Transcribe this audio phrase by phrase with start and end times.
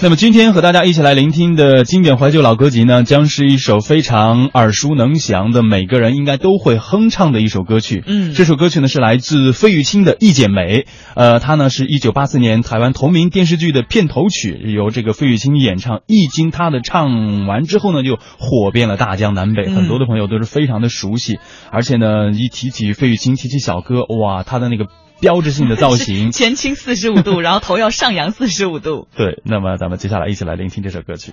[0.00, 8.04] 那么今天和大家一起来聆听的经典怀旧老歌集呢，将是一首非常耳熟能详的，每个人应该都会哼唱的一首歌曲。
[8.06, 10.82] 嗯这首歌曲呢是来自费玉清的《一剪梅》，
[11.16, 16.02] 呃，它呢是一九八四年台湾同名电视剧的片头曲，由这个费玉清演唱。
[16.06, 21.40] 一经他的唱完之后呢，就火遍了大江南北，嗯很多的朋友都是非常的熟悉。
[21.72, 24.86] 而且呢，一提起费玉清，提起小哥，哇，他的那个
[25.20, 29.08] 标志性的造型， 前倾四十五度，然后头要上扬四十五度。
[29.16, 31.32] 对，那么咱们接下来一起来聆听这首歌曲。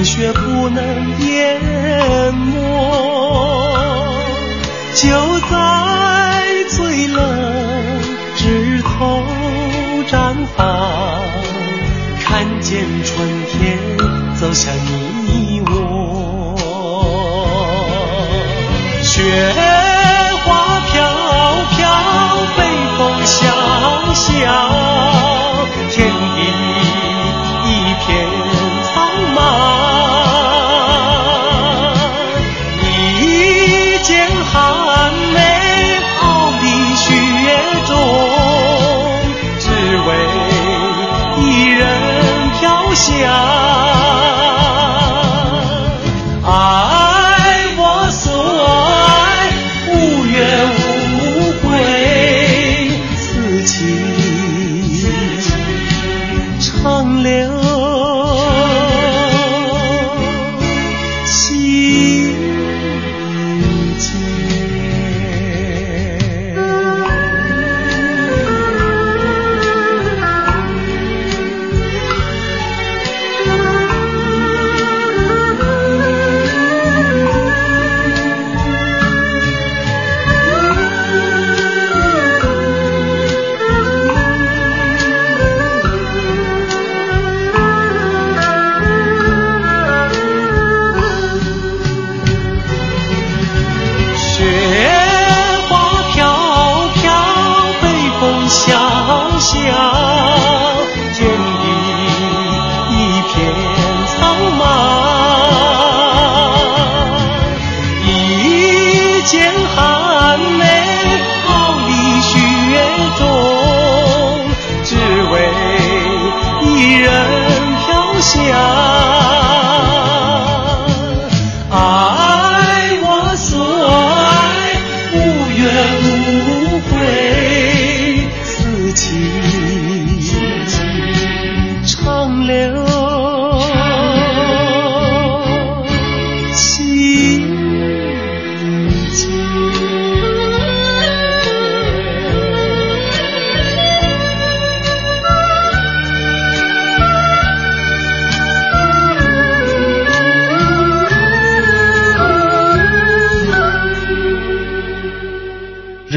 [0.00, 0.82] 冰雪不能
[1.20, 1.60] 淹
[2.34, 2.58] 没，
[4.94, 8.00] 就在最冷
[8.34, 9.22] 枝头
[10.10, 10.64] 绽放，
[12.18, 13.78] 看见春天
[14.40, 16.56] 走向你我。
[19.02, 19.20] 雪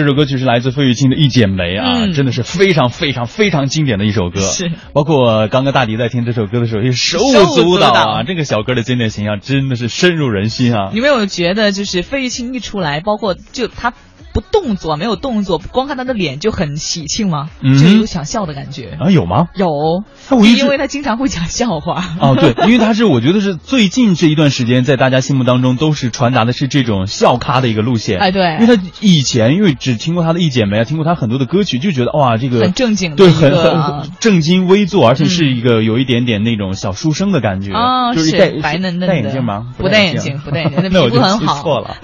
[0.03, 4.41] 这首歌曲是来自费玉清的《一剪梅》啊，嗯真的是非常非常非常经典的一首歌。
[4.41, 8.23] 是，包括刚刚大迪在听这首歌的时候，也手舞手舞足蹈啊。
[8.23, 10.91] 这个小哥的经典形象真的是深入人心啊。
[10.93, 13.93] 你没有觉得就是费玉清一出来，包括就他
[14.33, 17.49] 不动作，没有动作，光看他的脸就很喜庆吗？
[17.61, 18.97] 嗯就有想笑的感觉。
[18.99, 19.47] 啊，有吗？
[19.55, 20.03] 有，
[20.43, 22.03] 因为他经常会讲笑话。
[22.19, 28.19] 哦，对，因为他是我觉得是最近这一段时间在大家心目当中都是传达的是这种笑咖的一个路线。
[28.19, 37.71] 哎对因为他以前因为只听过他的《一剪梅》啊，听过他很多的歌曲，就觉得哇，这个很正经的对，很很正襟危坐，而且是一个有一点点那种小书生的感觉。
[37.71, 39.67] 哦就是白嫩嫩的戴眼镜吗？
[39.77, 41.97] 不戴眼镜不戴眼镜那 那我就皮肤很好记错了。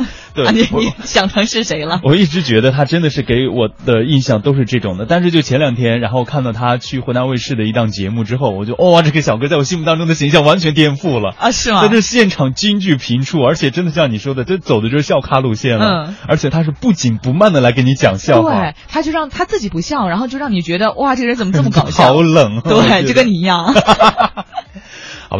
[0.43, 1.99] 对啊、你你想成是谁了？
[2.03, 11.35] 我一直觉得他真的是给我的印象都是这种的，但是就前两天，然后看到他去湖南卫视的一档节目之后，我就哇、这个小哥在我心目当中的形象完全颠覆了。
[11.37, 11.81] 啊，是吗？
[11.81, 16.07] 在这现场京剧频出，而且真的像你说的，这走的就是笑咖路线了。
[16.07, 22.03] 嗯而且他是不紧不慢的来给你讲笑话对，，他就让他自己不笑，然后就让你觉得哇，这个人怎么这么搞笑？
[22.03, 22.61] 好冷啊。
[22.63, 23.73] 对，就跟你一样。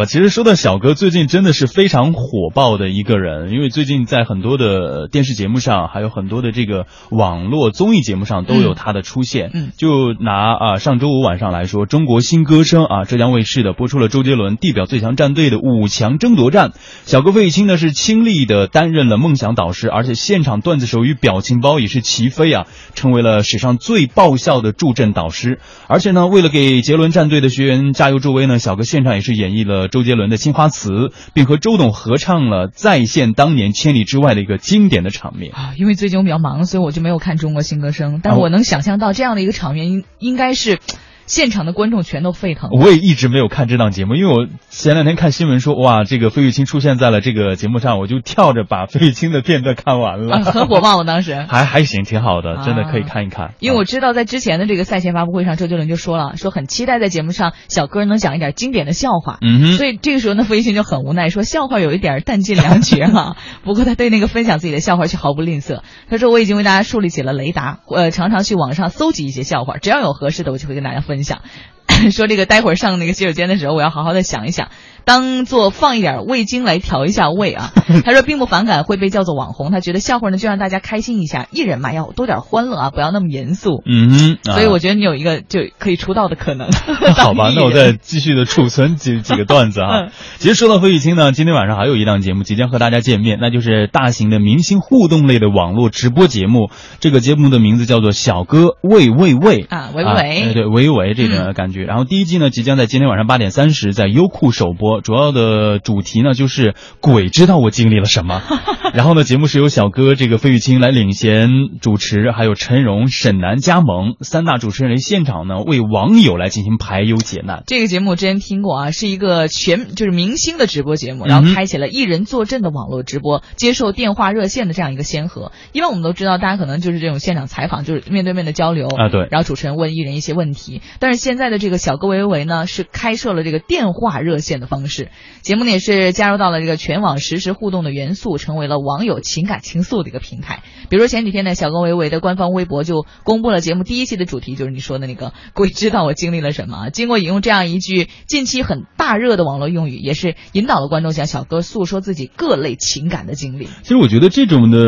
[0.06, 9.52] 其实说到小哥，最近真的是非常火爆的一个人，因为最近在很多的电视节目上，还有很多的这个网络综艺节目上都有他的出现。
[9.54, 16.72] 嗯就拿啊上周五晚上来说，《中国新歌声》啊浙江卫视的播出了周杰伦地表最强战队的五强争夺战，
[17.06, 25.60] 小哥费玉清呢是亲力的担任了梦想导师，而且现场段子手与表情包也是齐飞啊，成为了史上最爆笑的助阵导师。
[25.88, 30.90] 而且呢，为了给杰伦战队的学员加油助威呢，小哥现场也是演绎了周杰伦的《青花瓷》，
[31.34, 35.52] 并和周董合唱了再现当年千里之外的一个经典的场面。
[35.54, 40.80] 啊，因为最近我比较忙，所以我就没有看《中国新歌声》，但我能想象到这样的一个场面，应应该是
[41.30, 42.72] 现场的观众全都沸腾。
[42.72, 51.36] 我也一直没有看这档节目，因为我前两天看新闻说，哇，这个费玉清出现在了这个节目上，我就跳着把费玉清的片段看完了，啊，很火爆，我当时。
[51.48, 53.54] 还还行，挺好的，真的可以啊看一看。
[53.60, 59.38] 因为我知道，在之前的这个赛前发布会上，周杰伦就说了，说很期待在节目上小哥能讲一点经典的笑话。
[59.42, 65.82] 嗯哼，所以这个时候呢，费玉清就很无奈，说笑话有一点弹尽粮绝哈、 不过他对那个分享自己的笑话却毫不吝啬。
[66.10, 71.19] 他说我已经为大家树立起了雷达，呃，常常去网上搜集一些笑话，只要有合适的，我就会跟大家分享。
[71.20, 71.42] 你想
[72.12, 74.72] 说这个待会儿上那个洗手间的时候，我要好好的想一想，
[75.10, 77.74] 当做放一点味精来调一下味啊。
[78.06, 83.82] 他说并不反感会被叫做网红，他觉得笑话呢就让大家开心一下，艺人嘛要多点欢乐啊，不要那么严肃。
[83.88, 86.70] 嗯所以我觉得你有一个就可以出道的可能。
[87.18, 90.12] 好吧，那我再继续的储存几几个段子啊嗯。
[90.38, 96.70] 其实说到费玉清呢，今天晚上还有一档节目即将和大家见面，那就是大型的明星互动类的网络直播节目。
[97.00, 101.86] 这个节目的名字叫做《小哥喂喂喂》啊喂喂喂哎对，喂喂这种感觉。
[101.86, 108.42] 然后第一季呢，即将在今天晚上八点三十在优酷首播，主要的主题呢就是鬼知道我经历了什么。
[108.94, 111.50] 然后呢，节目是由小哥这个费玉清来领衔
[111.80, 117.64] 主持，还有陈荣、沈南加盟三大主持人现场呢为网友来进行排忧解难。
[117.68, 125.52] 这个节目我之前听过啊，是一个全就是明星的直播节目，然后开启了艺人坐镇的网络直播，接受电话热线的这样一个先河。
[125.72, 130.82] 因为我们都知道，大家可能就是这种现场采访，就是面对面的交流啊对然后主持人问艺人一些问题。
[131.00, 135.10] 但是现在的这个小哥维维呢，是开设了这个电话热线的方式，
[135.42, 140.64] 节目呢也是加入到了这个全网实时互动的元素，成为了网友情感倾诉的一个平台。
[140.90, 146.90] 比如说前几天呢，小哥维维的官方微博就公布了节目第一期的主题，就是你说的那个“鬼知道我经历了什么”。
[146.92, 153.66] 经过引用这样一句近期很大热的网络用语，也是引导了观众向小哥诉说自己各类情感的经历。
[153.84, 154.80] 其实我觉得这种的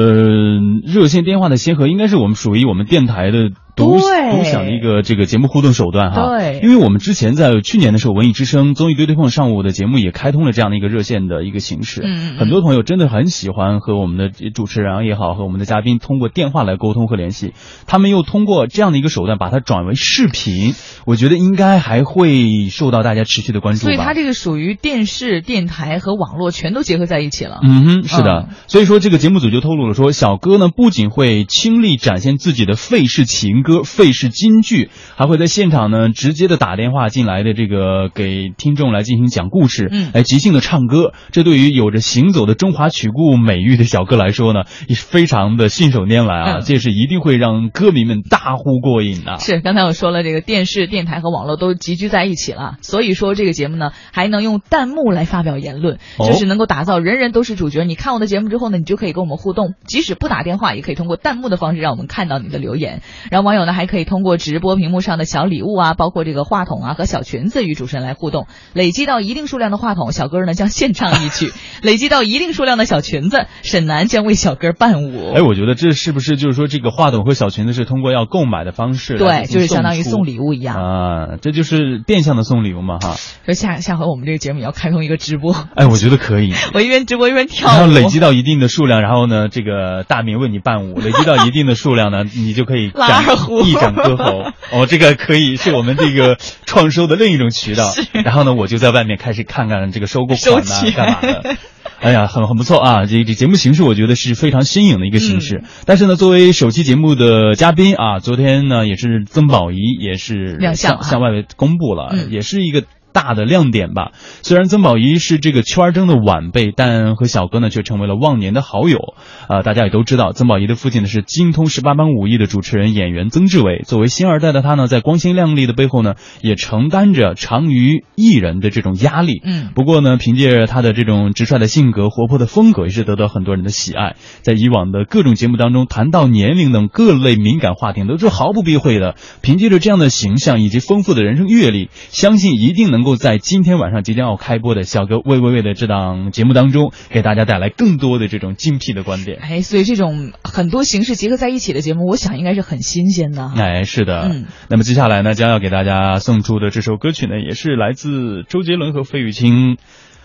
[0.84, 6.28] 热线电话的先河，应该是我们属于我们电台的独对独享的一个这个节目互动手段哈。
[6.28, 12.02] 对因为我们之前在去年的时候，文艺之声综艺对对碰上午的节目也开通了这样的一个热线的一个形式。
[12.04, 17.54] 嗯很多朋友真的很喜欢和我们的主持人也好，和我们的嘉宾通过电话来沟通和联系。
[17.88, 20.74] 他们又通过这样的一个手段把它转为视频，
[21.06, 23.84] 我觉得应该还会受到大家持续的关注吧。
[23.86, 27.60] 所以它这个属于电视、电台和网络全都结合在一起了。
[27.64, 28.48] 嗯哼，是的。
[28.50, 41.14] 嗯所以说，这个节目组就透露了说，小哥呢不仅会倾力展现自己的费氏情歌、费氏金句，还会在现场呢直接的打电话进来的这个给听众来进行讲故事，嗯来即兴的唱歌。
[41.32, 49.38] 这对于有着行走的中华曲库美誉的小哥来说呢，也是非常的信手拈来啊，嗯 这是一定会让歌迷们大呼过瘾的。
[49.40, 57.84] 是，刚才我说了，这个电视、电台和网络都集聚在一起了，所以说这个节目呢，还能用弹幕来发表言论，哦就是能够打造人人都是主角。
[57.84, 63.02] 你看我的节目之后呢，你就可以跟我们互动，即使不打电话，也可以通过弹幕的方式让我们看到你的留言。
[63.30, 68.48] 然后网友呢，还可以通过直播屏幕上的小礼物啊，包括这个话筒啊和小裙子与主持人来互动。
[68.72, 71.48] 累积到一定数量的话筒，小哥呢将献唱一曲；
[71.84, 75.34] 累积到一定数量的小裙子，沈南将为小哥伴舞。
[75.36, 80.78] 哎，我觉得这是不是就是说，这个话筒和小裙子是通过要购买的方式对，就是相当于送礼物一样。
[80.78, 83.16] 啊，这就是变相的送礼物嘛哈。
[83.46, 86.54] 说下下回我们这个节目也要开通一个直播，哎，我觉得可以。
[86.74, 94.52] 我一边直播一边跳然后，累积到一定的数量，然后呢，这个大明为你伴舞；累积到一定的数量呢，你就可以拉 展二胡 一展歌喉。
[94.72, 97.94] 哦，这个可以是我们这个创收的另一种渠道。
[98.24, 101.56] 然后呢，我就在外面开始看看这个收购款呐、干嘛的。
[102.00, 103.06] 哎呀，很很不错啊！
[103.06, 105.58] 这这节目形式我觉得是非常新颖的一个形式。
[105.58, 112.84] 嗯但是呢，作为首期节目的嘉宾啊，昨天呢也是曾宝仪也是亮相啊向向外公布了，嗯也是一个
[113.14, 114.12] 大的亮点吧。
[114.42, 119.16] 虽然曾宝仪是这个圈儿中的晚辈，但和小哥呢却成为了忘年的好友。
[119.48, 123.84] 啊，大家也都知道，曾宝仪的父亲呢是精通十八般武艺的主持人、演员曾志伟。
[123.86, 129.42] 作为新二代的他呢，在光鲜亮丽的背后呢，也承担着长于艺人的这种压力。
[129.44, 134.16] 嗯，不过呢，凭借他的这种直率的性格、活泼的风格，也是得到很多人的喜爱。
[134.42, 139.16] 在以往的各种节目当中，谈到年龄等各类敏感话题，都是毫不避讳的。
[139.42, 149.40] 凭借着这样的形象以及丰富的人生阅历，相信一定能够在今天晚上即将要开播的小哥喂喂喂的这档节目当中，给大家带来更多的这种精辟的观点。
[149.42, 153.52] 哎，所以这种很多形式结合在一起的节目，我想应该是很新鲜的。
[153.56, 154.30] 哎，是的。
[154.32, 159.78] 嗯，那么接下来呢，将要给大家送出的这首歌曲呢，也是来自周杰伦和费玉清，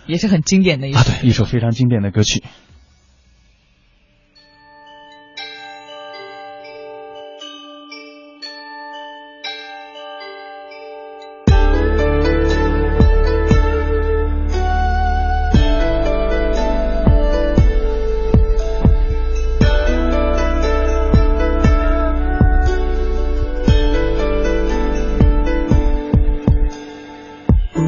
[0.07, 0.99] 也是很经典的一首。
[0.99, 2.43] 啊，对，一首非常经典的歌曲。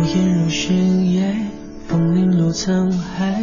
[0.09, 1.35] 无言如悬崖，
[1.87, 3.43] 风铃落沧海，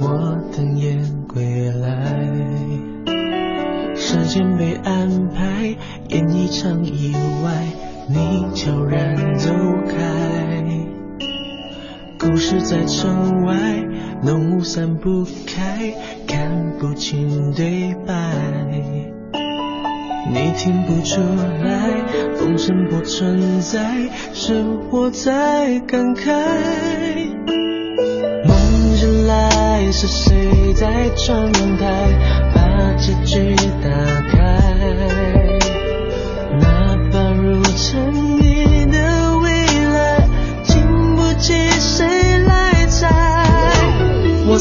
[0.00, 2.26] 我等雁归来。
[3.94, 5.76] 时间被安排，
[6.08, 7.12] 演一场意
[7.44, 7.66] 外，
[8.08, 9.52] 你悄然走
[9.86, 10.64] 开。
[12.18, 13.84] 故事在城外，
[14.22, 15.92] 浓雾散不开，
[16.26, 19.15] 看不清对白。
[20.32, 21.20] 你听不出
[21.62, 22.04] 来，
[22.36, 23.80] 风声不存在，
[24.32, 26.32] 是我在感慨。
[28.44, 32.08] 梦醒来，是谁在窗台
[32.54, 33.88] 把结局打
[34.30, 34.36] 开？
[36.60, 39.50] 哪怕如尘你的未
[39.92, 40.28] 来，
[40.64, 42.04] 经不起谁
[42.38, 43.08] 来猜。
[44.48, 44.58] 我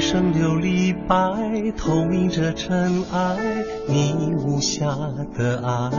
[0.00, 3.36] 一生琉璃白，透明着尘埃，
[3.86, 4.86] 你无瑕
[5.36, 5.90] 的爱。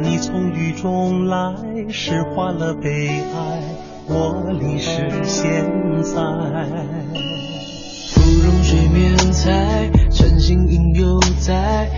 [0.00, 1.54] 你从雨中来，
[1.90, 3.62] 诗化了悲哀，
[4.06, 5.66] 我淋湿现
[6.02, 6.18] 在。
[8.14, 11.90] 芙蓉水面采，晨星影犹在，